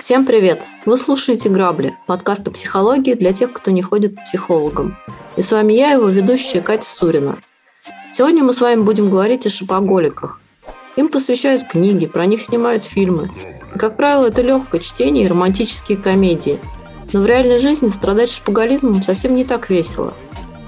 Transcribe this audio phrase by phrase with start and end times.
[0.00, 0.60] Всем привет!
[0.84, 4.98] Вы слушаете «Грабли»– подкаст о психологии для тех, кто не ходит к психологам.
[5.36, 7.38] И с вами я, его ведущая Катя Сурина.
[8.12, 10.42] Сегодня мы с вами будем говорить о шопоголиках.
[10.96, 13.30] Им посвящают книги, про них снимают фильмы.
[13.74, 16.60] И, как правило, это легкое чтение и романтические комедии.
[17.12, 20.14] Но в реальной жизни страдать шопоголизмом совсем не так весело.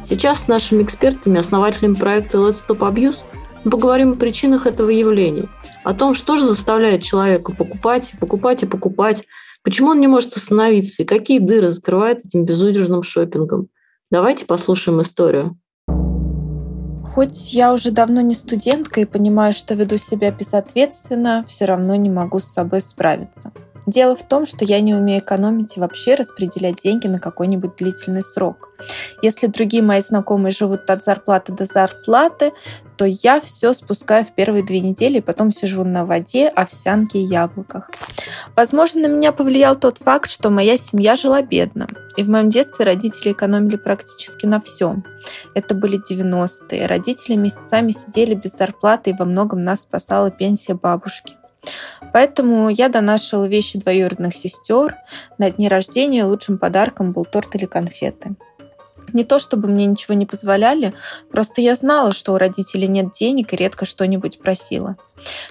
[0.04, 3.24] Сейчас с нашими экспертами, основателями проекта Let's Stop Abuse–
[3.64, 5.48] мы поговорим о причинах этого явления,
[5.84, 9.24] о том, что же заставляет человека покупать, покупать и покупать,
[9.62, 13.68] почему он не может остановиться и какие дыры закрывает этим безудержным шопингом.
[14.10, 15.56] Давайте послушаем историю.
[17.04, 22.10] Хоть я уже давно не студентка и понимаю, что веду себя безответственно, все равно не
[22.10, 23.52] могу с собой справиться.
[23.86, 28.22] Дело в том, что я не умею экономить и вообще распределять деньги на какой-нибудь длительный
[28.22, 28.70] срок.
[29.22, 32.52] Если другие мои знакомые живут от зарплаты до зарплаты,
[32.96, 37.90] то я все спускаю в первые две недели, потом сижу на воде, овсянке и яблоках.
[38.54, 41.88] Возможно, на меня повлиял тот факт, что моя семья жила бедно.
[42.16, 45.04] И в моем детстве родители экономили практически на всем.
[45.54, 46.86] Это были 90-е.
[46.86, 51.34] Родители месяцами сидели без зарплаты, и во многом нас спасала пенсия бабушки.
[52.12, 54.96] Поэтому я донашивала вещи двоюродных сестер.
[55.38, 58.36] На дни рождения лучшим подарком был торт или конфеты.
[59.12, 60.94] Не то чтобы мне ничего не позволяли,
[61.30, 64.96] просто я знала, что у родителей нет денег и редко что-нибудь просила.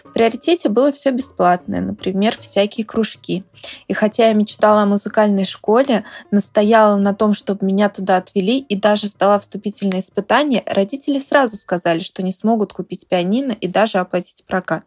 [0.04, 3.44] В приоритете было все бесплатное, например, всякие кружки.
[3.88, 8.76] И хотя я мечтала о музыкальной школе, настояла на том, чтобы меня туда отвели и
[8.76, 14.44] даже сдала вступительные испытания, родители сразу сказали, что не смогут купить пианино и даже оплатить
[14.46, 14.84] прокат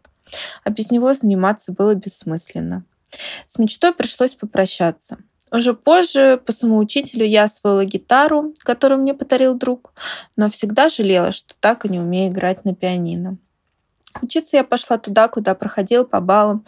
[0.63, 2.85] а без него заниматься было бессмысленно.
[3.45, 5.17] С мечтой пришлось попрощаться.
[5.51, 9.93] Уже позже по самоучителю я освоила гитару, которую мне подарил друг,
[10.35, 13.37] но всегда жалела, что так и не умею играть на пианино.
[14.21, 16.65] Учиться я пошла туда, куда проходила по баллам.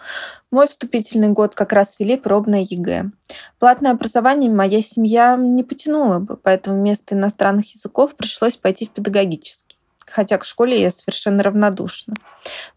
[0.52, 3.12] Мой вступительный год как раз вели пробное ЕГЭ.
[3.58, 9.77] Платное образование моя семья не потянула бы, поэтому вместо иностранных языков пришлось пойти в педагогический
[10.12, 12.16] хотя к школе я совершенно равнодушна.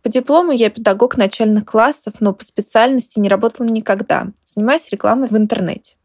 [0.02, 4.26] По диплому я педагог начальных классов, но по специальности не работала никогда.
[4.44, 5.96] Занимаюсь рекламой в интернете.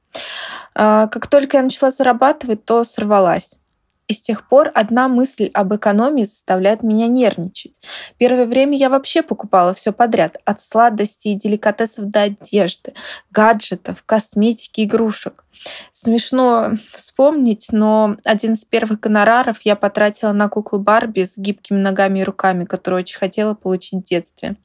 [0.74, 3.59] А, как только я начала зарабатывать, то сорвалась.
[4.08, 7.80] И с тех пор одна мысль об экономии заставляет меня нервничать.
[8.18, 12.94] Первое время я вообще покупала все подряд, от сладостей и деликатесов до одежды,
[13.32, 15.44] гаджетов, косметики, игрушек.
[15.92, 22.20] Смешно вспомнить, но один из первых гонораров я потратила на куклу Барби с гибкими ногами
[22.20, 24.56] и руками, которую очень хотела получить в детстве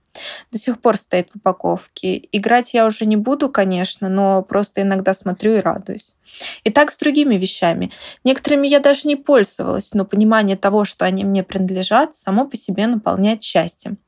[0.51, 2.23] до сих пор стоит в упаковке.
[2.33, 6.17] Играть я уже не буду, конечно, но просто иногда смотрю и радуюсь.
[6.65, 7.93] И так с другими вещами.
[8.25, 12.87] Некоторыми я даже не пользовалась, но понимание того, что они мне принадлежат, само по себе
[12.87, 13.99] наполняет счастьем.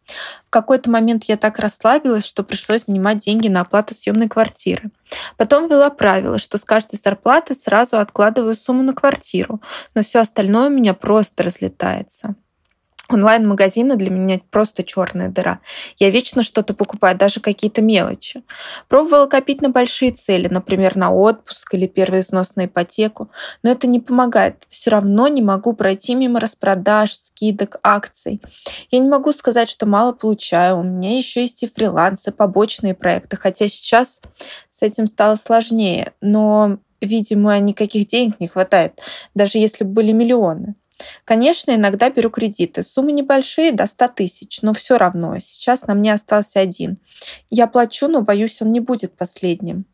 [0.46, 4.90] В какой-то момент я так расслабилась, что пришлось занимать деньги на оплату съемной квартиры.
[5.36, 9.62] Потом ввела правило, что с каждой зарплаты сразу откладываю сумму на квартиру,
[9.94, 12.34] но все остальное у меня просто разлетается.
[13.12, 15.60] Онлайн-магазины для меня просто черная дыра.
[15.98, 18.42] Я вечно что-то покупаю, даже какие-то мелочи.
[18.88, 23.30] Пробовала копить на большие цели, например, на отпуск или первый взнос на ипотеку,
[23.62, 24.64] но это не помогает.
[24.70, 28.40] Все равно не могу пройти мимо распродаж, скидок, акций.
[28.90, 30.78] Я не могу сказать, что мало получаю.
[30.78, 34.22] У меня еще есть и фрилансы, побочные проекты, хотя сейчас
[34.70, 36.12] с этим стало сложнее.
[36.22, 39.00] Но, видимо, никаких денег не хватает,
[39.34, 40.76] даже если бы были миллионы.
[41.24, 42.82] Конечно, иногда беру кредиты.
[42.82, 45.38] Суммы небольшие, до 100 тысяч, но все равно.
[45.38, 46.98] Сейчас на мне остался один.
[47.50, 49.86] Я плачу, но боюсь, он не будет последним.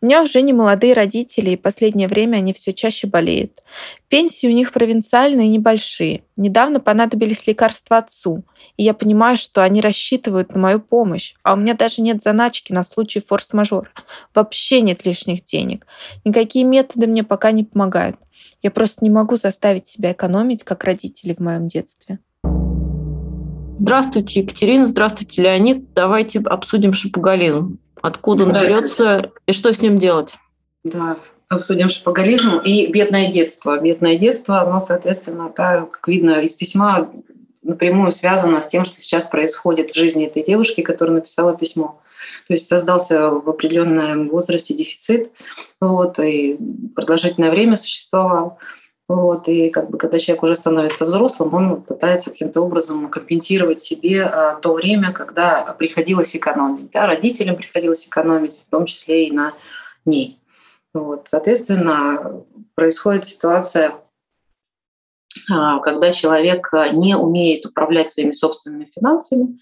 [0.00, 3.62] У меня уже не молодые родители, и последнее время они все чаще болеют.
[4.08, 6.22] Пенсии у них провинциальные небольшие.
[6.36, 8.44] Недавно понадобились лекарства отцу,
[8.76, 12.72] и я понимаю, что они рассчитывают на мою помощь, а у меня даже нет заначки
[12.72, 13.90] на случай форс-мажора.
[14.34, 15.86] Вообще нет лишних денег.
[16.24, 18.16] Никакие методы мне пока не помогают.
[18.62, 22.18] Я просто не могу заставить себя экономить, как родители в моем детстве.
[23.76, 24.86] Здравствуйте, Екатерина.
[24.86, 25.92] Здравствуйте, Леонид.
[25.94, 27.78] Давайте обсудим шопоголизм.
[28.04, 30.34] Откуда он берется и что с ним делать?
[30.84, 31.16] Да,
[31.48, 33.80] обсудим шопоголизм и бедное детство.
[33.80, 37.10] Бедное детство, оно, соответственно, как видно из письма,
[37.62, 41.98] напрямую связано с тем, что сейчас происходит в жизни этой девушки, которая написала письмо.
[42.46, 45.30] То есть создался в определенном возрасте дефицит,
[45.80, 46.58] вот, и
[46.94, 48.58] продолжительное время существовал.
[49.06, 54.22] Вот, и как бы, когда человек уже становится взрослым, он пытается каким-то образом компенсировать себе
[54.22, 56.90] а, то время, когда приходилось экономить.
[56.90, 59.52] Да, родителям приходилось экономить, в том числе и на
[60.06, 60.40] ней.
[60.94, 63.94] Вот, соответственно, происходит ситуация,
[65.52, 69.58] а, когда человек не умеет управлять своими собственными финансами,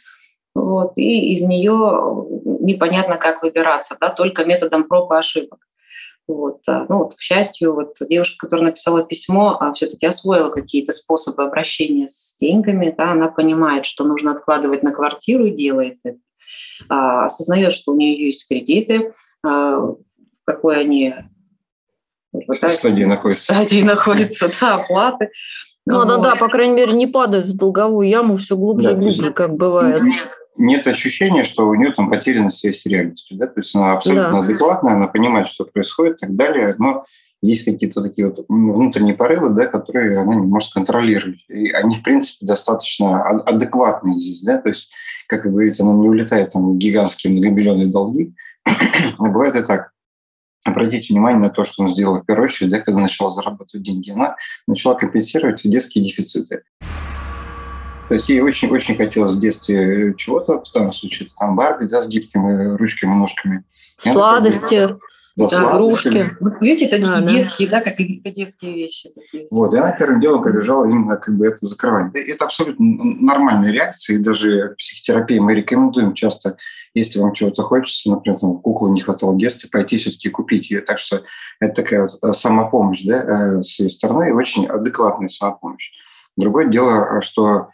[0.54, 2.26] вот, и из нее
[2.60, 5.66] непонятно, как выбираться, да, только методом проб и ошибок.
[6.34, 6.60] Вот.
[6.66, 11.42] А, ну, вот, к счастью, вот девушка, которая написала письмо, а все-таки освоила какие-то способы
[11.44, 12.94] обращения с деньгами.
[12.96, 16.18] Да, она понимает, что нужно откладывать на квартиру и делает это.
[16.88, 19.12] А, осознает, что у нее есть кредиты,
[19.44, 19.94] а,
[20.44, 21.14] какой они
[22.32, 23.44] в стадии находятся.
[23.44, 25.30] стадии находятся, да, оплаты.
[25.84, 26.08] Ну вот.
[26.08, 29.32] да, да, по крайней мере, не падают в долговую яму все глубже да, и глубже,
[29.32, 30.02] как бывает
[30.56, 33.36] нет ощущения, что у нее там потеряна связь с реальностью.
[33.38, 33.46] Да?
[33.46, 34.38] То есть она абсолютно да.
[34.40, 37.04] адекватная, она понимает, что происходит и так далее, но
[37.42, 41.44] есть какие-то такие вот внутренние порывы, да, которые она не может контролировать.
[41.48, 44.42] И они, в принципе, достаточно адекватные здесь.
[44.42, 44.58] Да?
[44.58, 44.90] То есть,
[45.26, 48.34] как вы говорите, она не улетает там в гигантские многомиллионные долги.
[49.18, 49.90] Но бывает и так.
[50.64, 54.12] Обратите внимание на то, что она сделала в первую очередь, да, когда начала зарабатывать деньги.
[54.12, 54.36] Она
[54.68, 56.62] начала компенсировать детские дефициты.
[58.12, 62.08] То есть ей очень-очень хотелось в детстве чего-то, в данном случае там Барби, да, с
[62.08, 63.64] гибкими ручками, ножками.
[63.96, 64.86] Сладости.
[65.34, 66.26] Да, да игрушки.
[66.40, 67.78] Вот видите, это а, детские, да.
[67.78, 69.08] да, как детские вещи.
[69.14, 69.46] Такие.
[69.50, 72.14] Вот, и она первым делом побежала именно как бы это закрывать.
[72.14, 76.58] Это абсолютно нормальная реакция, и даже психотерапии мы рекомендуем часто,
[76.92, 80.82] если вам чего-то хочется, например, там, куклу не хватало в детстве, пойти все-таки купить ее.
[80.82, 81.22] Так что
[81.60, 83.22] это такая вот э, самопомощь да,
[83.56, 85.92] э, с ее стороны, и очень адекватная самопомощь.
[86.36, 87.70] Другое дело, что а,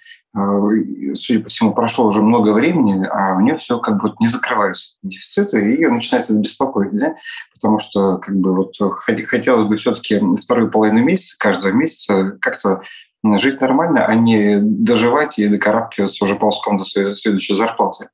[1.15, 4.95] судя по всему, прошло уже много времени, а у нее все как бы не закрываются
[5.03, 7.17] дефициты, и ее начинает это беспокоить, да?
[7.55, 12.83] потому что как бы вот хотелось бы все-таки вторую половину месяца, каждого месяца как-то
[13.25, 18.09] жить нормально, а не доживать и докарабкиваться уже ползком до своей следующей зарплаты.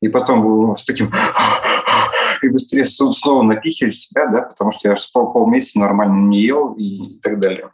[0.00, 1.10] И потом с таким
[2.42, 6.74] и быстрее снова напихивать себя, да, потому что я же пол полмесяца нормально не ел
[6.74, 7.70] и так далее.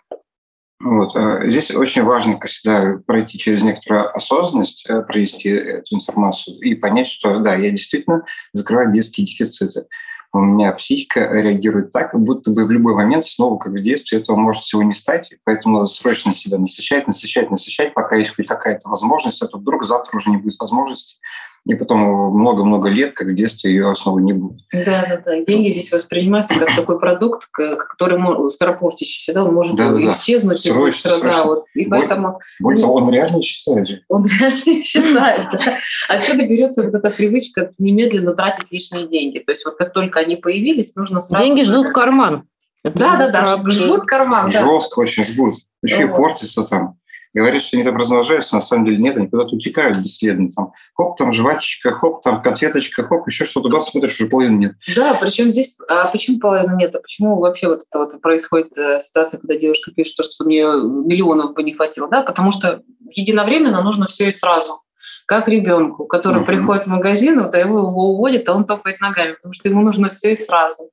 [0.79, 1.17] Вот.
[1.17, 7.09] Э, здесь очень важно всегда пройти через некоторую осознанность, э, провести эту информацию и понять,
[7.09, 9.87] что да, я действительно закрываю детские дефициты.
[10.33, 14.37] У меня психика реагирует так, будто бы в любой момент снова, как в детстве, этого
[14.37, 18.89] может всего не стать, поэтому надо срочно себя насыщать, насыщать, насыщать, пока есть хоть какая-то
[18.91, 21.17] возможность, а то вдруг завтра уже не будет возможности,
[21.67, 22.01] и потом
[22.33, 24.61] много-много лет, как в детстве, ее основы не будет.
[24.73, 25.45] Да, да, да.
[25.45, 30.71] Деньги здесь воспринимаются как такой продукт, который скоропортящийся, да, он может да, да, исчезнуть да.
[30.71, 31.65] Срочно, быстро, да, вот.
[31.75, 32.41] И более, поэтому...
[32.61, 34.03] Более того, он реально исчезает же.
[34.09, 35.77] Он реально исчезает, да.
[36.09, 39.41] Отсюда берется вот эта привычка немедленно тратить личные деньги.
[39.41, 41.45] То есть вот как только они появились, нужно сразу...
[41.45, 42.45] Деньги ждут карман.
[42.85, 44.51] Да, да, да, ждут карман.
[44.51, 45.55] Жестко очень ждут.
[45.83, 46.97] Еще и портится там
[47.37, 50.49] говорят, что они там размножаются, на самом деле нет, они куда-то утекают бесследно.
[50.55, 54.73] Там, хоп, там жвачечка, хоп, там конфеточка, хоп, еще что-то, раз смотришь, уже половины нет.
[54.95, 56.95] Да, причем здесь, а почему половины нет?
[56.95, 61.53] А почему вообще вот это вот происходит э, ситуация, когда девушка пишет, что мне миллионов
[61.53, 62.09] бы не хватило?
[62.09, 64.81] Да, потому что единовременно нужно все и сразу
[65.27, 66.47] как ребенку, который uh-huh.
[66.47, 70.09] приходит в магазин, вот его, его уводит, а он топает ногами, потому что ему нужно
[70.09, 70.91] все и сразу.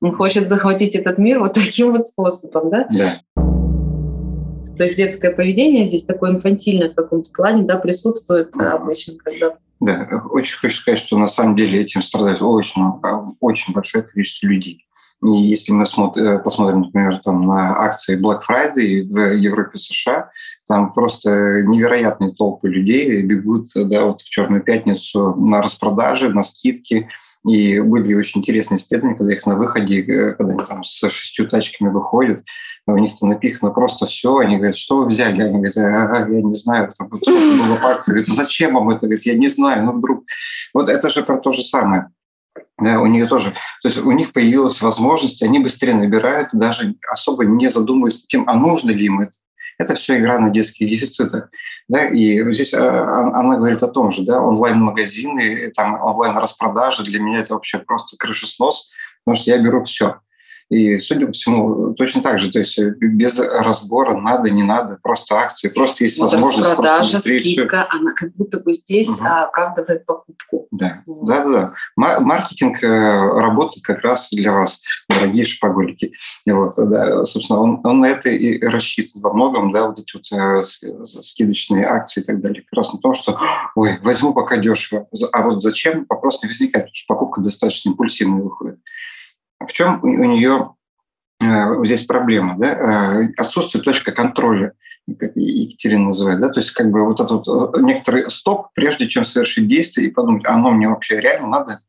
[0.00, 2.86] Он хочет захватить этот мир вот таким вот способом, да?
[2.90, 3.18] Да.
[4.76, 10.22] То есть детское поведение здесь такое инфантильное в каком-то плане, да, присутствует обычно, когда да,
[10.30, 12.80] очень хочу сказать, что на самом деле этим страдает очень,
[13.40, 14.86] очень большое количество людей.
[15.22, 20.30] И если мы смотрим, посмотрим, например, там, на акции Black Friday в Европе, США,
[20.66, 27.08] там просто невероятные толпы людей бегут да, вот в Черную пятницу на распродажи, на скидки.
[27.46, 31.46] И были очень интересные исследования, когда их на выходе, э, когда они там с шестью
[31.46, 32.42] тачками выходят,
[32.86, 35.42] у них там напихано просто все, они говорят, что вы взяли?
[35.42, 38.12] Они говорят, а, я не знаю, там было по акции.
[38.12, 39.06] Говорят, зачем вам это?
[39.06, 40.24] Говорят, я не знаю, ну вдруг.
[40.72, 42.08] Вот это же про то же самое.
[42.78, 43.50] Да, у нее тоже.
[43.82, 48.54] То есть у них появилась возможность, они быстрее набирают, даже особо не задумываясь тем, а
[48.54, 49.32] нужно ли им это.
[49.78, 51.50] Это все игра на детских дефицитах.
[51.88, 57.20] Да, и здесь а, а, она говорит о том же, да, онлайн-магазины, там онлайн-распродажи, для
[57.20, 58.90] меня это вообще просто крышеснос,
[59.24, 60.20] потому что я беру все.
[60.70, 64.98] И, судя по всему, точно так же, то есть э, без разбора надо, не надо,
[65.02, 67.98] просто акции, просто есть вот возможность просто быстрее скидка, все.
[67.98, 69.26] она как будто бы здесь угу.
[69.28, 70.66] оправдывает покупку.
[70.70, 71.26] Да, вот.
[71.26, 72.20] да, да, да.
[72.20, 76.12] Маркетинг э, работает как раз для вас, дорогие шопоголики.
[76.46, 80.16] И вот, да, собственно, он, он на это и рассчитан во многом, да, вот эти
[80.16, 80.62] вот э,
[81.04, 82.62] скидочные акции и так далее.
[82.62, 83.38] Как раз на том, что,
[83.74, 88.42] ой, возьму пока дешево, а вот зачем, вопрос не возникает, потому что покупка достаточно импульсивная
[88.42, 88.78] выходит.
[89.66, 90.74] В чем у нее
[91.40, 92.56] э, здесь проблема?
[92.58, 92.68] Да?
[92.68, 94.72] Э, отсутствие точка контроля,
[95.18, 96.40] как Екатерина называет.
[96.40, 96.48] Да?
[96.48, 100.12] То есть как бы вот этот вот э, некоторый стоп, прежде чем совершить действие и
[100.12, 101.80] подумать, а оно мне вообще реально надо?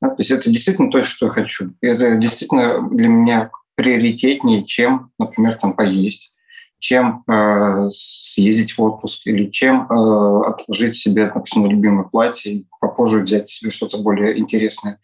[0.00, 0.08] Да?
[0.08, 1.72] То есть это действительно то, что я хочу.
[1.80, 6.32] Это действительно для меня приоритетнее, чем, например, там поесть,
[6.78, 13.20] чем э, съездить в отпуск или чем э, отложить себе, допустим, любимое платье и попозже
[13.20, 15.00] взять себе что-то более интересное.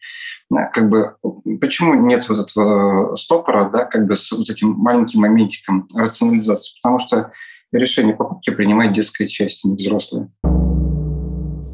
[0.50, 1.17] Как бы,
[1.61, 6.76] почему нет вот этого стопора, да, как бы с вот этим маленьким моментиком рационализации?
[6.83, 7.33] Потому что
[7.73, 10.31] решение покупки принимает детская часть, а не взрослая.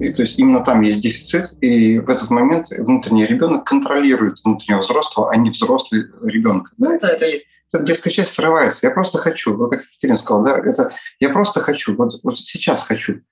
[0.00, 4.81] И, то есть именно там есть дефицит, и в этот момент внутренний ребенок контролирует внутреннего
[4.81, 6.73] взрослого, а не взрослый ребенок.
[6.78, 6.95] Да?
[6.95, 7.26] Это, это,
[7.72, 8.87] эта детская часть срывается.
[8.87, 12.82] Я просто хочу, вот как Екатерина сказала, да, это я просто хочу, вот, вот сейчас
[12.82, 13.22] хочу.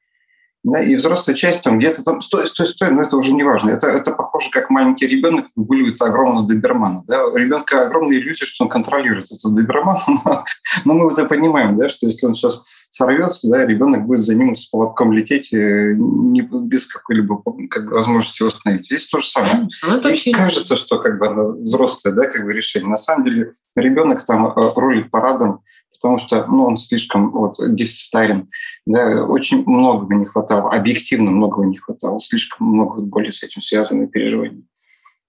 [0.67, 3.71] Да, и взрослая часть там где-то там, стой, стой, стой, но это уже не важно.
[3.71, 7.05] Это, это похоже, как маленький ребенок выгуливает огромного добермана.
[7.07, 7.25] Да?
[7.25, 10.45] У ребенка огромная иллюзия, что он контролирует этот доберман, но,
[10.85, 14.57] но мы это понимаем, да, что если он сейчас сорвется, да, ребенок будет за ним
[14.57, 18.87] с поводком лететь э, не, без какой-либо как бы, возможности его остановить.
[18.87, 19.69] Здесь то же самое.
[19.85, 20.33] Ну, это очень...
[20.33, 22.91] Кажется, что как бы взрослое да, как бы решение.
[22.91, 25.61] На самом деле ребенок там э, рулит парадом,
[25.97, 28.49] потому что ну, он слишком вот, дефицитарен.
[28.87, 34.07] Да, очень многого не хватало, объективно многого не хватало, слишком много боли с этим связаны
[34.07, 34.63] переживания.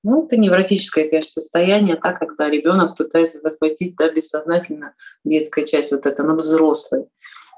[0.04, 4.94] Ну, это невротическое, конечно, состояние, так, когда ребенок пытается захватить да, бессознательно
[5.26, 7.08] детская часть, вот это над взрослой.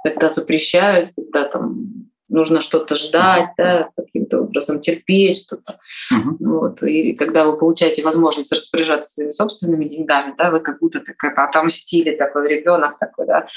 [0.03, 5.79] Когда запрещают, когда там нужно что-то ждать, да, каким-то образом терпеть что-то.
[6.13, 6.35] Uh-huh.
[6.39, 6.83] Вот.
[6.83, 11.43] И когда вы получаете возможность распоряжаться своими собственными деньгами, да, вы как будто так это
[11.43, 13.47] отомстили, такой ребенок такой, да,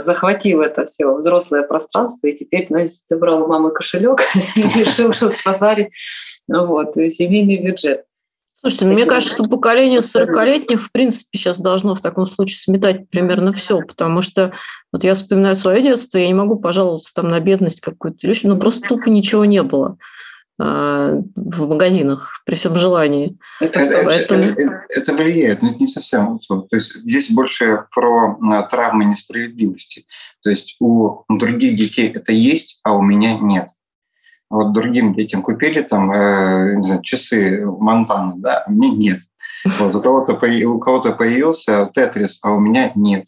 [0.00, 4.20] захватил это все взрослое пространство и теперь, ну, забрал у мамы кошелек
[4.56, 5.88] и решил спасарить
[6.48, 8.04] вот, семейный бюджет.
[8.64, 13.10] Слушайте, ну, мне кажется, что поколение 40-летних, в принципе, сейчас должно в таком случае сметать
[13.10, 14.54] примерно все, потому что
[14.90, 18.80] вот я вспоминаю свое детство, я не могу пожаловаться там на бедность какую-то, ну просто
[18.80, 19.98] тупо ничего не было
[20.58, 23.36] а, в магазинах при всем желании.
[23.60, 24.42] Это, это, Поэтому...
[24.42, 26.38] это, это влияет, но это не совсем.
[26.48, 30.06] То есть здесь больше про а, травмы несправедливости.
[30.42, 33.66] То есть у других детей это есть, а у меня нет
[34.50, 39.20] вот другим детям купили там, э, не знаю, часы Монтана, да, а мне нет.
[39.78, 43.26] Вот, у кого-то у кого-то появился Тетрис, а у меня нет.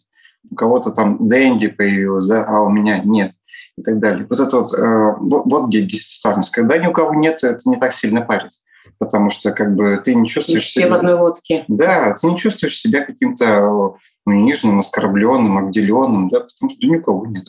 [0.49, 3.33] У кого-то там Дэнди появился, да, а у меня нет.
[3.77, 4.25] И так далее.
[4.29, 6.51] Вот это вот, э, вот, вот где дефицитарность.
[6.51, 8.51] Когда ни у кого нет, это не так сильно парит.
[8.99, 10.91] Потому что как бы ты не чувствуешь все себя...
[10.91, 11.65] в одной лодке.
[11.67, 13.95] Да, ты не чувствуешь себя каким-то
[14.25, 17.45] униженным, оскорбленным, обделенным, да, потому что никого нет.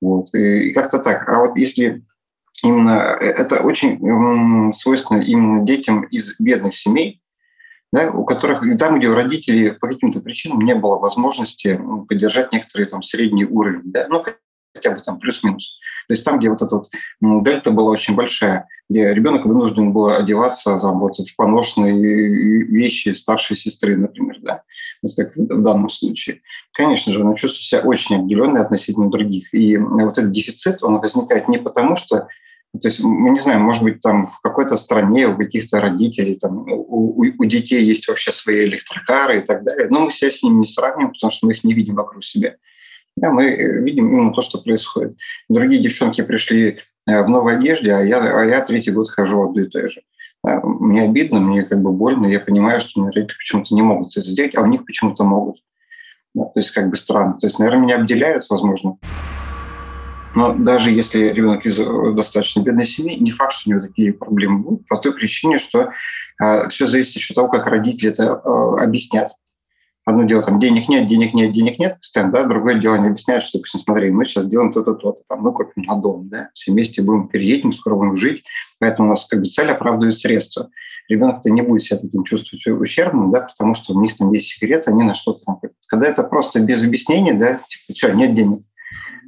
[0.00, 0.34] Вот.
[0.34, 1.28] И, и как-то так.
[1.28, 2.02] А вот если
[2.62, 7.20] именно э, это очень свойственно именно детям из бедных семей,
[7.92, 12.86] да, у которых там, где у родителей по каким-то причинам не было возможности поддержать некоторый
[12.86, 14.24] там средний уровень, да, ну
[14.76, 15.78] хотя бы там плюс-минус.
[16.08, 16.88] То есть там, где вот эта вот
[17.44, 23.56] дельта была очень большая, где ребенок вынужден был одеваться там, вот, в поношенные вещи старшей
[23.56, 24.62] сестры, например, да,
[25.02, 26.42] вот как в данном случае.
[26.72, 29.52] Конечно же, он чувствует себя очень отделенной относительно других.
[29.52, 32.28] И вот этот дефицит, он возникает не потому, что
[32.82, 36.64] то есть мы не знаем, может быть, там в какой-то стране у каких-то родителей, там,
[36.68, 40.58] у, у детей есть вообще свои электрокары и так далее, но мы себя с ними
[40.58, 42.56] не сравним, потому что мы их не видим вокруг себя.
[43.16, 43.50] Да, мы
[43.82, 45.16] видим именно то, что происходит.
[45.48, 49.48] Другие девчонки пришли э, в новой одежде, а я, а я третий год хожу в
[49.50, 50.02] одной и той же.
[50.42, 54.20] Мне обидно, мне как бы больно, я понимаю, что мои родители почему-то не могут это
[54.20, 55.56] сделать, а у них почему-то могут.
[56.34, 57.34] Да, то есть как бы странно.
[57.40, 58.98] То есть, наверное, меня обделяют, возможно.
[60.36, 64.12] Но даже если ребенок из э, достаточно бедной семьи, не факт, что у него такие
[64.12, 65.92] проблемы будут, по той причине, что
[66.42, 69.30] э, все зависит еще от того, как родители это э, объяснят.
[70.06, 73.42] Одно дело, там, денег нет, денег нет, денег нет, постоянно, да, другое дело, они объясняют,
[73.42, 76.70] что, допустим, смотри, мы сейчас делаем то-то, то-то, там, мы копим на дом, да, все
[76.70, 78.44] вместе будем переедем, скоро будем жить,
[78.78, 80.70] поэтому у нас как бы цель оправдывает средства.
[81.08, 84.86] Ребенок-то не будет себя таким чувствовать ущербным, да, потому что у них там есть секрет,
[84.86, 85.60] они на что-то там...
[85.88, 88.60] Когда это просто без объяснений, да, типа, все, нет денег,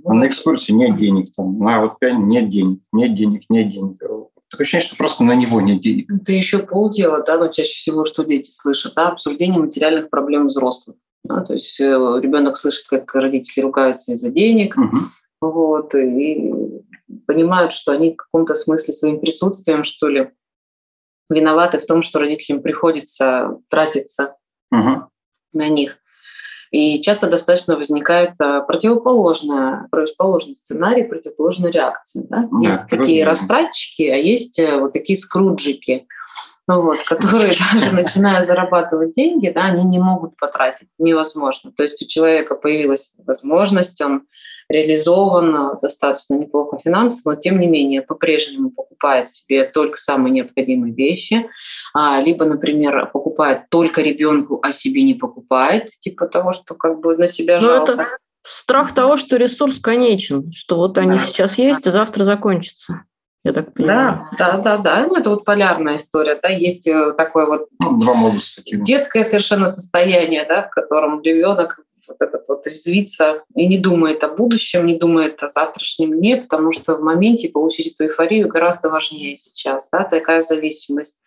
[0.04, 4.00] а на экскурсии нет денег, там, на вот пиане нет денег, нет денег, нет денег.
[4.50, 6.10] Такое ощущение, что просто на него нет денег.
[6.10, 10.96] Это еще полдела, да, но чаще всего, что дети слышат, да, обсуждение материальных проблем взрослых.
[11.24, 14.96] Да, то есть э, ребенок слышит, как родители ругаются из-за денег, угу.
[15.42, 16.54] вот, и
[17.26, 20.30] понимают, что они в каком-то смысле своим присутствием, что ли,
[21.28, 24.36] виноваты в том, что родителям приходится тратиться
[24.70, 25.10] угу.
[25.52, 25.98] на них.
[26.70, 32.24] И часто достаточно возникает а, противоположная, противоположный сценарий, противоположная реакция.
[32.28, 32.48] Да?
[32.50, 36.06] Да, есть такие растратчики, а есть э, вот такие скруджики,
[36.66, 41.72] вот, которые даже начиная зарабатывать деньги, да, они не могут потратить, невозможно.
[41.72, 44.22] То есть у человека появилась возможность, он
[44.68, 51.48] реализован достаточно неплохо финансово, но тем не менее по-прежнему покупает себе только самые необходимые вещи,
[51.94, 57.16] а, либо, например, покупает только ребенку, а себе не покупает, типа того, что как бы
[57.16, 57.92] на себя ну, жалко.
[57.92, 58.04] это
[58.42, 61.18] страх того, что ресурс конечен, что вот они да.
[61.18, 63.04] сейчас есть, а завтра закончатся
[63.44, 64.26] я так понимаю.
[64.38, 65.06] Да, да, да, да.
[65.06, 68.14] Ну, это вот полярная история, да, есть э, такое вот ну, Два
[68.64, 74.28] детское совершенно состояние, да, в котором ребенок вот этот вот резвится и не думает о
[74.28, 79.36] будущем, не думает о завтрашнем дне, потому что в моменте получить эту эйфорию гораздо важнее
[79.36, 81.18] сейчас, да, такая зависимость.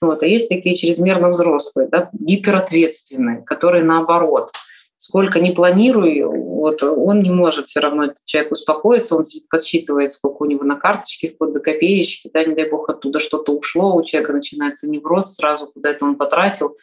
[0.00, 0.22] Вот.
[0.22, 4.50] А есть такие чрезмерно взрослые, да, гиперответственные, которые наоборот–
[5.04, 10.42] сколько не планирую, вот он не может все равно, этот человек успокоиться, он подсчитывает, сколько
[10.42, 14.02] у него на карточке, вплоть до копеечки, да, не дай бог оттуда что-то ушло, у
[14.02, 16.78] человека начинается невроз сразу, куда это он потратил,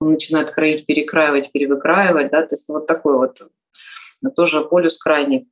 [0.00, 3.42] он начинает кроить, перекраивать, перевыкраивать, да, то есть вот такой вот
[4.36, 5.48] тоже полюс крайний,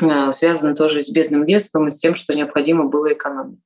[0.00, 3.58] э, связанный тоже с бедным детством и с тем, что необходимо было экономить.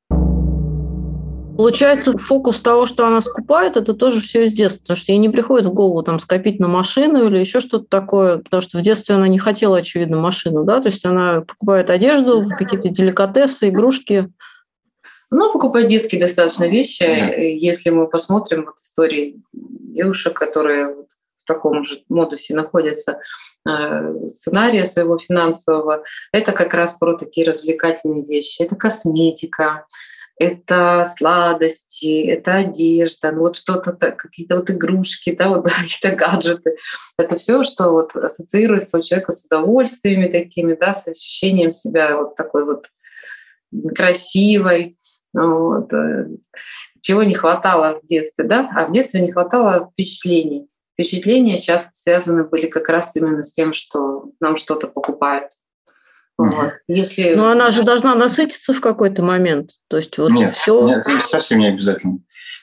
[1.57, 5.29] Получается, фокус того, что она скупает, это тоже все из детства, потому что ей не
[5.29, 9.15] приходит в голову там скопить на машину или еще что-то такое, потому что в детстве
[9.15, 14.33] она не хотела, очевидно, машину, да, то есть она покупает одежду, какие-то деликатесы, игрушки.
[15.31, 17.03] Ну, покупает детские достаточно вещи.
[17.03, 23.21] Если мы посмотрим вот истории девушек, которые вот в таком же модусе находятся,
[23.69, 28.63] э, сценария своего финансового, это как раз про такие развлекательные вещи.
[28.63, 29.87] Это косметика,
[30.39, 36.77] это сладости, это одежда, ну вот что-то, какие-то вот игрушки, да, вот какие-то гаджеты.
[37.19, 42.35] Это все, что вот ассоциируется у человека с удовольствиями такими, да, с ощущением себя вот
[42.35, 42.89] такой вот
[43.95, 44.97] красивой.
[45.35, 45.93] Вот.
[45.93, 46.29] Э,
[47.01, 48.71] чего не хватало в детстве, да?
[48.75, 50.69] А в детстве не хватало впечатлений.
[50.95, 55.51] Впечатления часто связаны были как раз именно с тем, что нам что-то покупают.
[56.37, 56.73] Вот.
[56.89, 57.35] Если...
[57.35, 59.71] Но она же должна насытиться в какой-то момент.
[59.89, 60.87] То есть вот нет, все.
[60.87, 62.19] Нет, совсем не обязательно.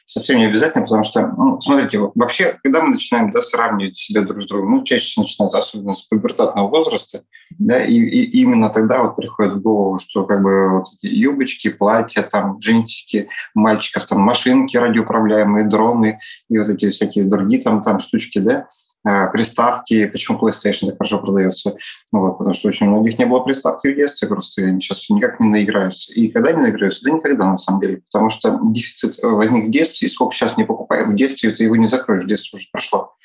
[0.05, 4.41] Совсем не обязательно, потому что, ну, смотрите, вообще, когда мы начинаем да, сравнивать себя друг
[4.41, 7.23] с другом, ну, чаще всего начинают, особенно с пубертатного возраста,
[7.57, 11.69] да, и, и именно тогда вот приходит в голову, что как бы вот эти юбочки,
[11.69, 16.19] платья, там, джинсики, мальчиков, там, машинки радиоуправляемые, дроны
[16.49, 18.67] и вот эти всякие другие там, там штучки, да,
[19.03, 21.75] приставки, почему PlayStation так хорошо продается.
[22.11, 25.39] Ну, вот, потому что очень многих не было приставки в детстве, просто они сейчас никак
[25.39, 26.13] не наиграются.
[26.13, 27.03] И когда не наиграются?
[27.03, 28.01] Да никогда, на самом деле.
[28.11, 31.63] Потому что дефицит э, возник в детстве, и сколько сейчас не покупают, в детстве ты
[31.63, 33.15] его не закроешь, в детстве уже прошло.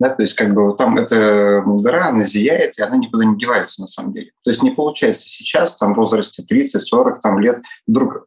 [0.00, 3.80] Да, то есть как бы там эта дыра, она зияет, и она никуда не девается
[3.80, 4.32] на самом деле.
[4.42, 8.24] То есть не получается сейчас, там в возрасте 30-40 там, лет, вдруг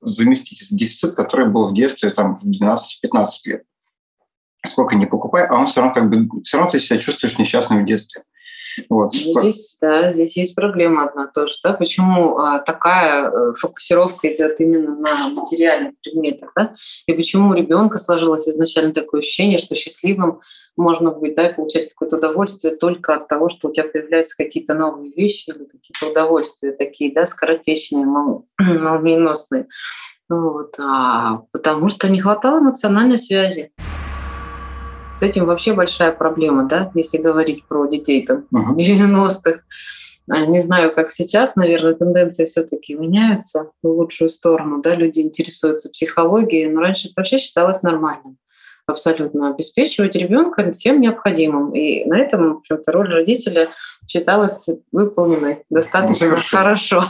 [0.00, 3.64] заместить этот дефицит, который был в детстве там, в 12-15 лет
[4.66, 7.82] сколько не покупай, а он все равно как бы все равно ты себя чувствуешь несчастным
[7.82, 8.22] в детстве.
[8.88, 9.14] Вот.
[9.14, 11.54] Здесь, да, здесь есть проблема одна тоже.
[11.62, 11.74] Да?
[11.74, 16.52] Почему а, такая а, фокусировка идет именно на материальных предметах?
[16.56, 16.74] Да?
[17.06, 20.40] И почему у ребенка сложилось изначально такое ощущение, что счастливым
[20.76, 24.72] можно быть, да, и получать какое-то удовольствие только от того, что у тебя появляются какие-то
[24.72, 29.66] новые вещи или какие-то удовольствия такие, да, скоротечные, мол, молниеносные.
[30.30, 33.70] Вот, а, потому что не хватало эмоциональной связи.
[35.12, 38.76] С этим вообще большая проблема, да, если говорить про детей там uh-huh.
[38.76, 39.60] 90-х.
[40.30, 45.90] А, не знаю, как сейчас, наверное, тенденции все-таки меняются в лучшую сторону, да, люди интересуются
[45.90, 48.38] психологией, но раньше это вообще считалось нормальным
[48.92, 51.74] абсолютно обеспечивать ребенка всем необходимым.
[51.74, 53.70] И на этом, в общем-то, роль родителя
[54.06, 57.02] считалась выполненной достаточно ну, хорошо.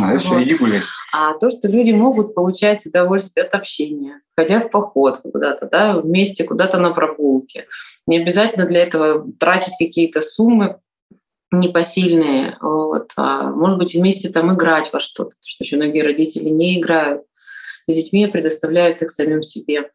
[0.00, 0.42] А, вот.
[0.42, 0.82] иди гуляй.
[1.14, 6.44] А то, что люди могут получать удовольствие от общения, ходя в поход куда-то, да, вместе
[6.44, 7.66] куда-то на прогулке.
[8.06, 10.78] Не обязательно для этого тратить какие-то суммы
[11.50, 16.78] непосильные, вот, а может быть вместе там играть во что-то, что еще многие родители не
[16.78, 17.22] играют
[17.86, 19.90] с детьми, предоставляют их самим себе.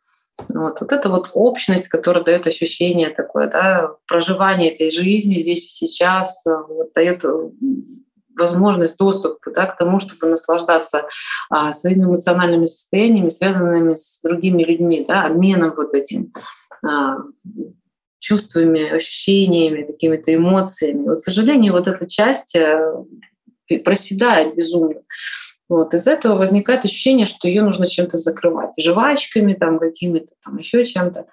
[0.49, 5.87] Вот, вот это вот общность, которая дает ощущение такое, да, проживание этой жизни здесь и
[5.87, 7.23] сейчас, вот, дает
[8.35, 11.05] возможность доступа да, к тому, чтобы наслаждаться
[11.49, 16.33] а, своими эмоциональными состояниями, связанными с другими людьми, да, обменом вот этим
[16.83, 17.17] а,
[18.19, 21.09] чувствами, ощущениями, какими-то эмоциями.
[21.09, 23.03] Вот, к сожалению, вот эта часть э,
[23.83, 25.01] проседает безумно.
[25.73, 25.95] Вот.
[25.95, 28.73] Из этого возникает ощущение, что ее нужно чем-то закрывать.
[28.77, 31.25] Жвачками, там, какими-то там еще чем-то.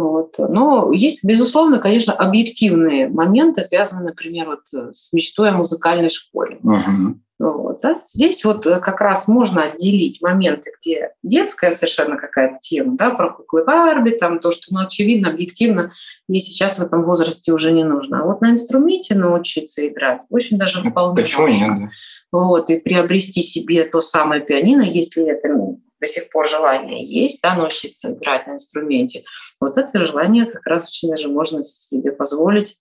[0.00, 0.36] Вот.
[0.38, 6.58] Но есть, безусловно, конечно, объективные моменты, связанные, например, вот с мечтой о музыкальной школе.
[6.62, 7.22] Мгм.
[7.38, 8.02] Вот, да?
[8.06, 13.32] Здесь вот э, как раз можно отделить моменты, где детская совершенно какая-то тема, да, про
[13.32, 15.92] куклы Барби, там то, что, ну, очевидно, объективно,
[16.28, 18.20] ей сейчас в этом возрасте уже не нужно.
[18.20, 21.74] А вот на инструменте научиться играть очень даже Ну, вполне Почему можно.
[21.74, 21.90] нет?
[22.30, 27.40] Вот, и приобрести себе то самое пианино, если это ну, до сих пор желание есть,
[27.42, 29.24] да, научиться играть на инструменте.
[29.60, 32.76] Вот это желание как раз очень даже можно себе позволить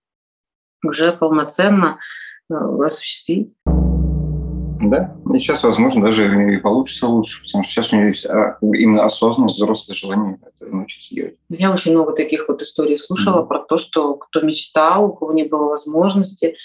[0.83, 1.99] уже полноценно
[2.49, 3.53] э, осуществить.
[4.91, 8.57] Да, и сейчас, возможно, даже и получится лучше, потому что сейчас у нее есть а,
[8.61, 11.35] именно осознанность, взрослое желание это научиться делать.
[11.49, 13.47] Я очень много таких вот историй слушала Мгм.
[13.47, 16.57] про то, что кто мечтал, у кого не было возможности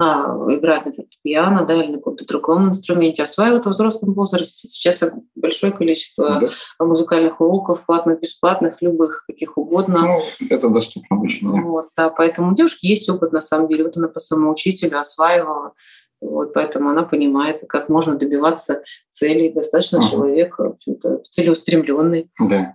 [0.00, 4.66] а, играть на фортепиано да, или на каком-то другом инструменте, осваивают во взрослом возрасте.
[4.66, 5.04] Сейчас
[5.36, 6.84] большое количество Да?
[6.84, 10.02] музыкальных уроков, платных, бесплатных, любых, каких угодно.
[10.06, 11.48] Ну, это доступно очень.
[11.60, 13.84] Вот, да, поэтому у девушки есть опыт, на самом деле.
[13.84, 15.74] Вот она по самоучителю осваивала.
[16.24, 19.52] Вот, поэтому она понимает, как можно добиваться целей.
[19.52, 20.08] Достаточно Ага.
[20.10, 20.58] человек
[21.30, 22.30] целеустремленный.
[22.40, 22.74] Да.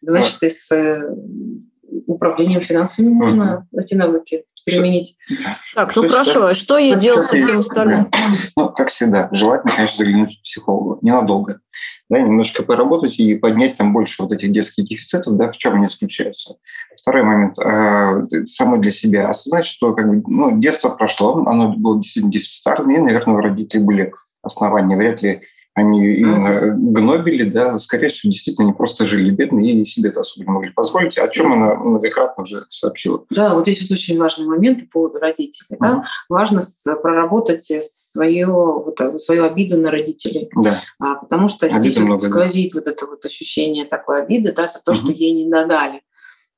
[0.00, 1.14] Значит, и с э,
[2.06, 5.16] управлением финансами можно эти навыки применить.
[5.74, 7.54] Так, ну Что хорошо, сейчас- а что ей что делать всем есть?
[7.54, 8.10] остальным?
[8.56, 11.60] Ну, как всегда, желательно, конечно, заглянуть к психологу ненадолго.
[12.10, 15.86] Да, немножко поработать и поднять там больше вот этих детских дефицитов, да, в чем они
[15.86, 16.54] заключаются.
[17.00, 17.58] Второй момент.
[17.58, 22.96] э, Самой для себя осознать, что как бы, ну, детство прошло, оно было действительно дефицитарное,
[22.96, 24.96] и, наверное, у родителей были основания.
[24.96, 25.42] Вряд ли
[25.78, 30.46] они именно гнобили, да, скорее всего, действительно, они просто жили бедные и себе это особо
[30.46, 33.24] не могли позволить, о чем она многократно уже сообщила.
[33.30, 35.76] Да, вот здесь вот очень важный момент по поводу родителей.
[35.80, 36.04] Да?
[36.28, 36.60] Важно
[37.02, 40.50] проработать свою, вот, э, свою обиду на родителей.
[40.56, 40.82] Да.
[40.98, 42.28] А, потому что Обиды здесь вот много, да.
[42.28, 45.14] сквозит вот это вот ощущение такой обиды да, за то, что Мгм.
[45.14, 46.02] ей не додали.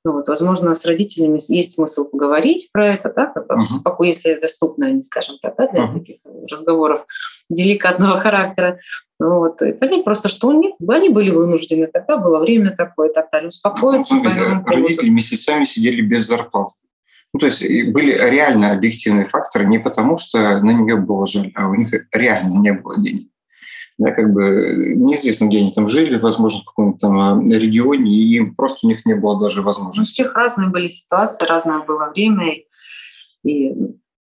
[0.02, 4.86] Ну, вот, возможно, с родителями есть смысл поговорить про это, да, как споко- если доступно,
[4.86, 5.98] они, скажем так, да, для Мгм.
[6.00, 6.16] таких
[6.50, 7.04] разговоров
[7.50, 8.78] деликатного характера.
[9.18, 13.28] Вот, и понять просто, что у них, они были вынуждены, тогда было время такое так
[13.30, 14.82] далее, успокоиться Ну, по этому поводу.
[14.82, 16.68] Родители месяцами сидели без зарплат.
[17.34, 21.68] Ну, то есть были реально объективные факторы, не потому что на нее было жаль, а
[21.68, 23.28] у них реально не было денег.
[24.00, 28.40] Да, как бы неизвестно, где они там жили, возможно, в каком-то там э, регионе, и
[28.40, 30.10] просто у них не было даже У возможности.
[30.10, 32.46] всех разные были ситуации, разное было время,
[33.44, 33.74] и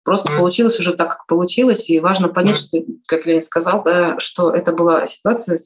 [0.06, 4.52] просто получилось уже так, как получилось, и важно понять, что, как Ленин сказал, да, что
[4.52, 5.60] это была ситуация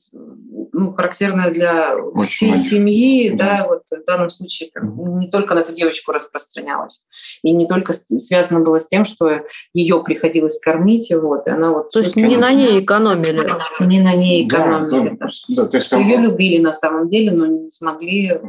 [0.72, 2.70] ну, характерная для Очень всей многих.
[2.70, 3.38] семьи, Да.
[3.38, 7.06] да, вот в данном случае как не только на эту девочку распространялась,
[7.44, 9.42] и не только с- связано было с тем, что
[9.74, 13.46] ее приходилось кормить, и вот, и она вот То есть не на ней экономили.
[13.82, 15.64] не на ней экономили, да, да.
[15.64, 18.40] да, то есть Что ее любили на самом деле, но не смогли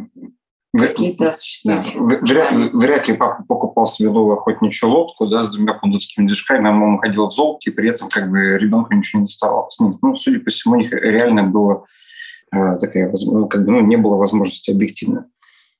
[0.76, 1.96] какие-то осуществить.
[1.96, 6.68] Вряд, ли- вряд ли папа покупал себе новую охотничью лодку да, с двумя пундовскими движками,
[6.68, 9.78] а мама ходила в золоте, и при этом как бы ребенку ничего не доставалось.
[9.80, 11.86] Нет, ну, судя по всему, у них реально было
[12.52, 15.26] э, такая, ну, как бы, ну, не было возможности объективно.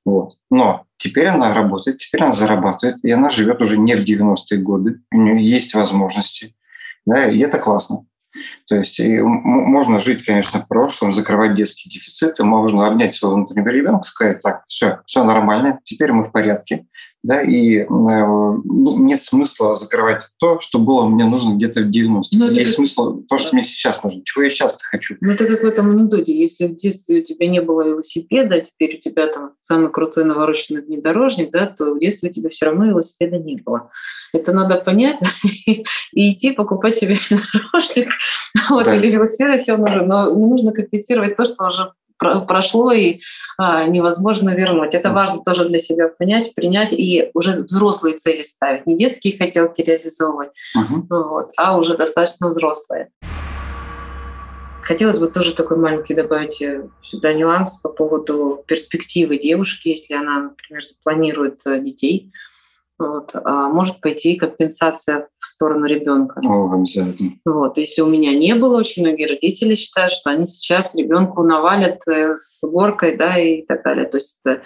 [0.05, 0.37] Вот.
[0.50, 5.00] Но теперь она работает, теперь она зарабатывает, и она живет уже не в 90-е годы,
[5.12, 6.57] у нее есть возможности,
[7.07, 8.07] да, и это классно.
[8.70, 13.68] То есть и можно жить, конечно, в прошлом, закрывать детские дефициты, можно обнять своего внутреннего
[13.68, 16.87] ребенка, сказать, так, все, все нормально, теперь мы в порядке,
[17.22, 18.62] да, и э, н-
[19.04, 22.38] нет смысла закрывать то, что было мне нужно где-то в 90-е.
[22.38, 25.16] Ну, Есть как- смысл то, что мне сейчас нужно, чего я сейчас хочу.
[25.20, 26.33] Ну, это как в этом анекдоте.
[26.33, 30.24] Если в детстве у тебя не было велосипеда, а теперь у тебя там самый крутой
[30.24, 33.90] навороченный внедорожник, да, то в детстве у тебя все равно велосипеда не было.
[34.33, 35.18] Это надо понять
[36.14, 38.09] и идти покупать себе внедорожник
[38.70, 38.94] вот, Да.
[38.96, 40.06] или велосипед, если он нужен.
[40.08, 43.20] Но не нужно компенсировать то, что уже про- прошло и
[43.58, 44.94] а, невозможно вернуть.
[44.94, 48.86] Это важно тоже для себя понять, принять и уже взрослые цели ставить.
[48.86, 51.06] Не детские хотелки реализовывать, Мгм.
[51.08, 53.08] вот, а уже достаточно взрослые.
[54.82, 60.40] Хотелось бы тоже такой маленький добавить э, сюда нюанс по поводу перспективы девушки, если она,
[60.40, 62.32] например, запланирует э, детей,
[63.00, 66.40] вот, а может пойти компенсация в сторону ребенка.
[66.44, 67.32] О, обязательно.
[67.46, 67.78] Вот.
[67.78, 72.34] Если у меня не было, очень многие родители считают, что они сейчас ребенку навалят э,
[72.36, 74.06] с горкой, да, и так далее.
[74.06, 74.62] То есть это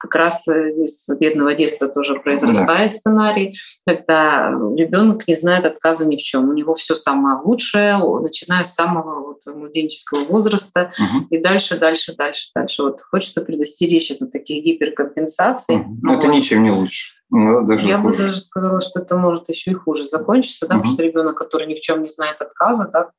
[0.00, 6.16] как раз э, из бедного детства тоже произрастает сценарий, когда ребенок не знает отказа ни
[6.16, 6.48] в чем.
[6.48, 11.26] У него все самое лучшее, начиная с самого вот младенческого возраста Мгм.
[11.30, 12.82] и дальше, дальше, дальше, дальше.
[12.82, 15.84] Вот хочется предостеречь от таких гиперкомпенсаций.
[16.02, 16.34] Ну Это вот.
[16.36, 17.10] ничем не лучше.
[17.32, 18.22] Ну, даже Я бы хуже.
[18.24, 20.82] даже сказала, что это может еще и хуже закончиться, да, Мгм.
[20.82, 23.10] потому что ребенок, который ни в чем не знает отказа, да,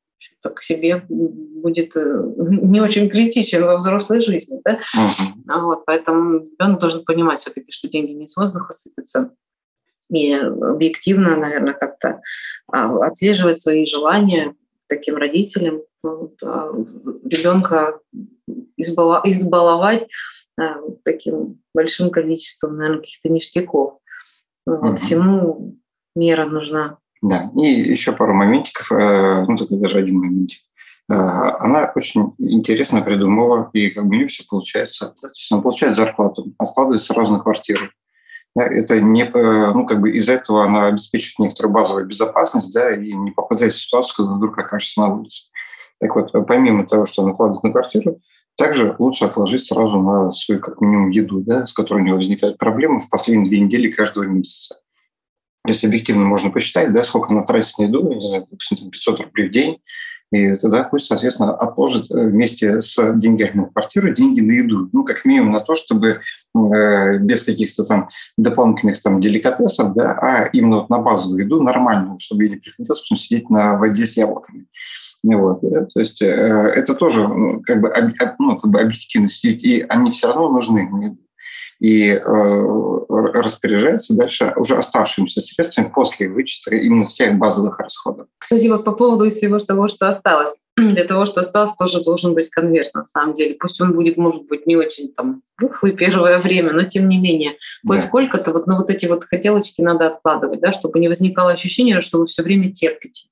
[0.54, 2.00] к себе будет э,
[2.38, 4.60] не очень критичен во взрослой жизни.
[4.64, 4.80] Да?
[4.96, 5.60] Uh-huh.
[5.62, 9.34] Вот, поэтому ребенок должен понимать все-таки, что деньги не с воздуха сыпятся.
[10.10, 12.20] И объективно, наверное, как-то
[12.70, 14.54] а, отслеживать свои желания
[14.86, 16.70] таким родителям, вот, а,
[17.24, 17.98] ребенка
[18.76, 20.06] избаловать
[20.60, 23.98] а, таким большим количеством, наверное, каких-то ништяков.
[24.66, 24.96] Вот, uh-huh.
[24.96, 25.78] Всему
[26.14, 26.98] мера нужна.
[27.22, 30.58] Да, и еще пару моментиков, э, ну, только даже один моментик.
[31.08, 35.14] Э, она очень интересно придумала, и как бы у нее все получается.
[35.20, 37.82] То есть она получает зарплату, откладывает сразу на квартиру.
[38.56, 43.12] Это не, э, ну, как бы из этого она обеспечивает некоторую базовую безопасность, да, и
[43.12, 45.48] не попадает в ситуацию, когда вдруг окажется на улице.
[46.00, 48.20] Так вот, помимо того, что она кладет на квартиру,
[48.56, 52.58] также лучше отложить сразу на свою, как минимум, еду, да, с которой у нее возникают
[52.58, 54.81] проблемы в последние две недели каждого месяца.
[55.66, 59.52] Есть объективно можно посчитать, да, сколько она тратит на еду, не знаю, 500 рублей в
[59.52, 59.78] день,
[60.32, 64.88] и тогда пусть, соответственно, отложит э, вместе с деньгами на квартиру деньги на еду.
[64.92, 66.20] Ну, как минимум на то, чтобы
[66.56, 72.18] э, без каких-то там дополнительных там деликатесов, да, а именно вот на базовую еду нормальную,
[72.18, 74.66] чтобы ей не приходилось потом сидеть на воде с яблоками.
[75.22, 75.84] Вот, да?
[75.84, 80.10] То есть э, это тоже ну, как бы, об, ну, как бы объективность, и они
[80.10, 81.16] все равно нужны
[81.82, 82.20] и э,
[83.08, 88.28] распоряжается дальше уже оставшимися средствами после вычета именно всех базовых расходов.
[88.38, 90.60] Кстати, вот по поводу всего того, что осталось.
[90.76, 93.56] Для того, что осталось, тоже должен быть конверт, на самом деле.
[93.58, 97.56] Пусть он будет, может быть, не очень там рыхлый первое время, но тем не менее,
[97.84, 98.02] хоть да.
[98.04, 102.18] сколько-то вот, ну, вот эти вот хотелочки надо откладывать, да, чтобы не возникало ощущения, что
[102.18, 103.24] вы все время терпите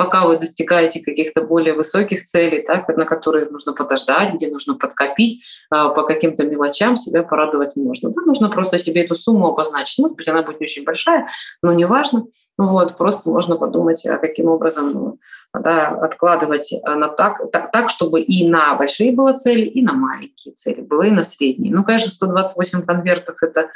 [0.00, 5.42] пока вы достигаете каких-то более высоких целей, так, на которые нужно подождать, где нужно подкопить,
[5.68, 8.08] а, по каким-то мелочам себя порадовать можно.
[8.08, 9.98] Да, нужно просто себе эту сумму обозначить.
[9.98, 11.28] Может быть, она будет не очень большая,
[11.62, 12.24] но неважно.
[12.60, 15.18] Вот, просто можно подумать, а каким образом
[15.58, 19.94] да, откладывать а, на так, так, так, чтобы и на большие было цели, и на
[19.94, 21.74] маленькие цели было, и на средние.
[21.74, 23.70] Ну, конечно, 128 конвертов– это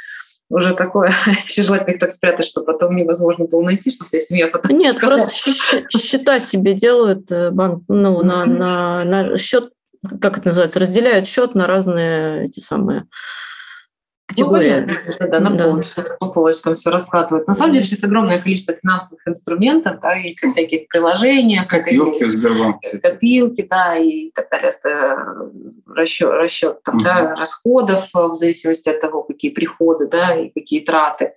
[0.51, 1.11] уже такое,
[1.47, 4.97] еще желательно их так спрятать, что потом невозможно было найти, что вся семья потом Нет,
[4.97, 5.17] сказала.
[5.17, 9.71] просто счета себе делают э, банк, ну, на, на, на счет,
[10.21, 13.07] как это называется, разделяют счет на разные эти самые
[14.27, 14.87] категория.
[15.19, 15.63] Ну, да, на да.
[15.65, 17.47] полочкам, по полочкам все раскладывают.
[17.47, 21.61] На самом деле сейчас огромное количество финансовых инструментов, да, есть всяких приложений.
[21.67, 22.99] Копилки в Сбербанке.
[22.99, 24.71] Копилки, да, и так далее.
[24.71, 25.51] Это
[25.87, 27.03] расчет, расчет там, угу.
[27.03, 31.33] да, расходов в зависимости от того, какие приходы, да, и какие траты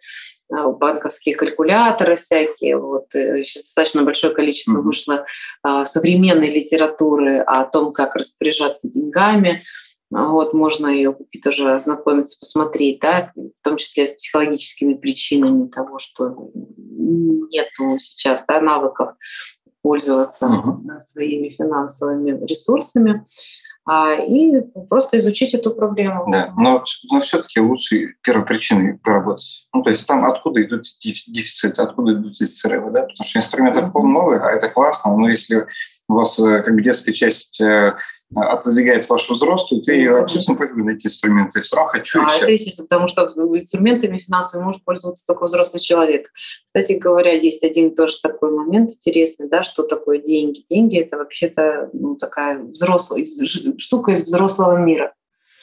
[0.51, 2.79] э, банковские калькуляторы всякие.
[2.79, 5.27] Вот э, сейчас достаточно большое количество вышло
[5.62, 9.62] а, современной литературы о том, как распоряжаться деньгами.
[10.11, 15.99] Вот, можно ее купить, тоже ознакомиться, посмотреть, да, в том числе с психологическими причинами того,
[15.99, 19.12] что нету сейчас да, навыков
[19.83, 21.01] пользоваться uh-huh.
[21.01, 23.27] своими финансовыми ресурсами
[23.85, 26.25] а, и просто изучить эту проблему.
[26.31, 29.66] Да, но, но все-таки лучше первой причиной поработать.
[29.73, 33.81] Ну, то есть там откуда идут дефициты, откуда идут эти срывы, да, потому что инструменты
[33.81, 34.03] uh-huh.
[34.03, 35.66] новые, а это классно, но если
[36.09, 37.97] у вас э, как бы детская часть э,
[38.35, 41.61] отодвигает вашу взрослую, то я абсолютно пофигу на эти инструменты.
[41.61, 42.42] Все равно хочу а, все.
[42.42, 43.23] Это естественно, потому что
[43.57, 46.31] инструментами финансовыми может пользоваться только взрослый человек.
[46.64, 50.64] Кстати говоря, есть один тоже такой момент интересный, да, что такое деньги.
[50.68, 53.25] Деньги– это вообще-то ну, такая взрослая
[53.79, 55.14] штука из взрослого мира.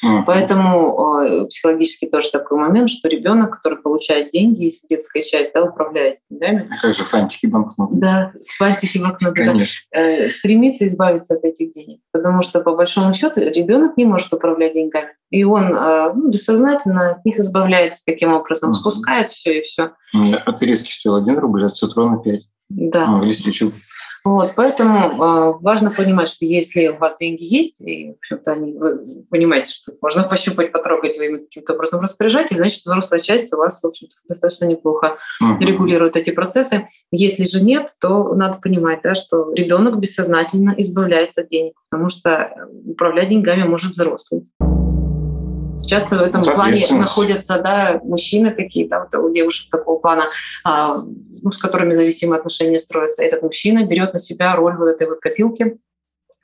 [0.04, 0.24] Uh-huh.
[0.26, 5.64] Поэтому э, психологически тоже такой момент, что ребенок, который получает деньги, если детская часть да,
[5.64, 6.70] управляет деньгами.
[6.72, 7.98] А как же фантики банкноты?
[7.98, 9.46] Да, фантики банкноты.
[9.46, 9.82] Конечно.
[9.94, 12.00] Да, э, стремится избавиться от этих денег.
[12.12, 15.10] Потому что, по большому счету, ребенок не может управлять деньгами.
[15.30, 18.76] И он э, ну, бессознательно от них избавляется таким образом, uh-huh.
[18.76, 19.92] спускает все и все.
[20.14, 22.42] А ты стоил 1 рубль, а цитрона 5.
[22.70, 23.08] Да.
[23.08, 23.32] Ну, или
[24.26, 28.74] Вот, поэтому э, важно понимать, что если у вас деньги есть, и, в общем-то, они,
[28.74, 33.58] вы понимаете, что можно пощупать, потрогать, вы ими каким-то образом распоряжаетесь, значит, взрослая часть у
[33.58, 35.60] вас, в общем-то, достаточно неплохо uh-huh.
[35.60, 36.88] регулирует эти процессы.
[37.12, 42.52] Если же нет, то надо понимать, да, что ребенок бессознательно избавляется от денег, потому что
[42.84, 44.42] управлять деньгами может взрослый.
[45.88, 50.30] Часто в этом плане находятся да, мужчины такие, да, вот у девушек такого плана,
[50.64, 50.96] а,
[51.44, 53.24] ну, с которыми зависимые отношения строятся.
[53.24, 55.78] Этот мужчина берет на себя роль вот этой вот копилки,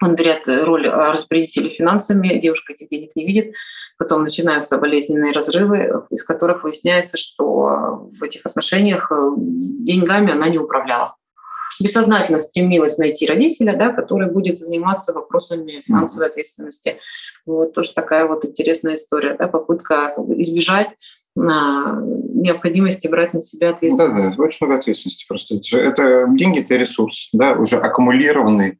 [0.01, 3.53] он берет роль а, распорядителя финансами, девушка этих денег не видит,
[3.97, 10.57] потом начинаются болезненные разрывы, из которых выясняется, что в этих отношениях э, деньгами она не
[10.57, 11.15] управляла
[11.79, 16.99] бессознательно стремилась найти родителя, да, который будет заниматься вопросами финансовой ответственности.
[17.45, 20.89] Вот тоже такая вот интересная история, да, попытка избежать
[21.35, 24.29] необходимости брать на себя ответственность.
[24.29, 25.55] Да, да, очень много ответственности просто.
[25.55, 28.79] Это, же, это деньги, это ресурс, да, уже аккумулированный,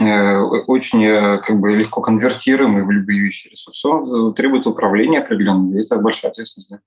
[0.00, 0.36] э,
[0.66, 3.84] очень э, как бы легко конвертируемый в любые вещи ресурс.
[3.84, 6.70] Он требует управления определенного, и это большая ответственность.
[6.70, 6.80] Да.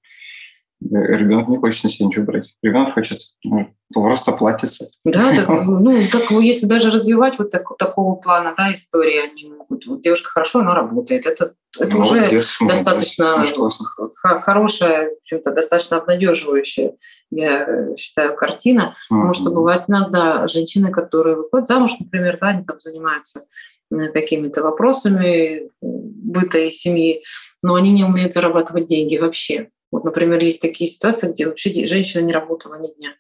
[0.81, 2.53] Ребенок не хочет на себя ничего брать.
[2.61, 4.89] Ребенок хочет ну, просто платиться.
[5.05, 9.85] Да, так, ну, так, если даже развивать вот так, такого плана да, истории, они могут.
[9.87, 11.25] Вот девушка хорошо, она работает.
[11.25, 13.79] Это, это уже молодец, достаточно молодец,
[14.21, 16.93] хорошая, чем-то достаточно обнадеживающая,
[17.31, 18.93] я считаю, картина.
[19.11, 19.15] Mm-hmm.
[19.15, 23.45] Потому что бывают иногда женщины, которые выходят замуж, например, да, они там занимаются
[23.91, 27.23] э, какими-то вопросами быта и семьи,
[27.63, 29.69] но они не умеют зарабатывать деньги вообще.
[29.95, 33.15] Вот, например, есть такие ситуации, где вообще женщина не работала ни дня.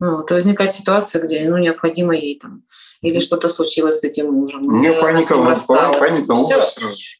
[0.00, 2.64] Ну, вот, возникает ситуация, где ну, необходимо ей там
[3.02, 4.66] или что-то случилось с этим мужем.
[4.66, 6.76] У нее паника, паника, паника ужас.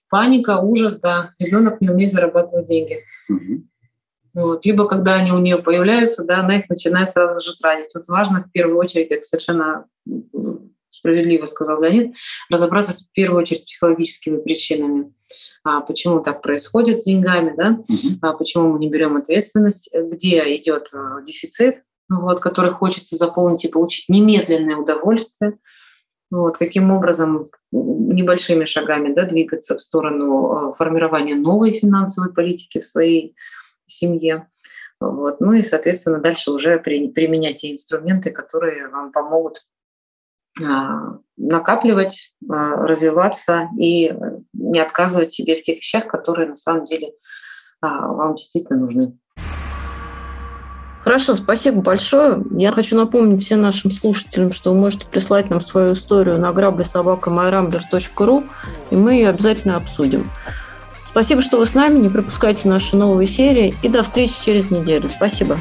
[0.09, 1.31] Паника, ужас, да.
[1.38, 3.05] Ребенок не умеет зарабатывать деньги.
[3.29, 3.68] Угу.
[4.35, 4.66] Вот.
[4.66, 7.90] Либо когда они у нее появляются, да, она их начинает сразу же тратить.
[7.95, 9.87] Вот важно в первую очередь, как совершенно
[10.90, 12.16] справедливо сказал Леонид,
[12.51, 15.12] разобраться в первую очередь с психологическими причинами
[15.64, 17.79] а почему так происходит с деньгами, да,
[18.20, 23.68] а почему мы не берем ответственность, где идет э, дефицит, вот, который хочется заполнить и
[23.68, 25.59] получить немедленное удовольствие,
[26.31, 32.87] вот, каким образом небольшими шагами да, двигаться в сторону э, формирования новой финансовой политики в
[32.87, 33.37] своей
[33.87, 34.48] семье.
[35.01, 35.40] Вот.
[35.40, 39.66] Ну и, соответственно, дальше уже применять те инструменты, которые вам помогут
[40.57, 44.12] накапливать, а, развиваться и
[44.53, 47.12] не отказывать себе в тех вещах, которые на самом деле
[47.81, 49.19] а, вам действительно нужны.
[51.03, 52.45] Хорошо, спасибо большое.
[52.53, 58.45] Я хочу напомнить всем нашим слушателям, что вы можете прислать нам свою историю на граблесобакамайрамбер.ру,
[58.91, 60.31] и мы ее обязательно обсудим.
[61.05, 61.99] Спасибо, что вы с нами.
[61.99, 63.75] Не пропускайте наши новые серии.
[63.83, 65.09] И до встречи через неделю.
[65.09, 65.59] Спасибо.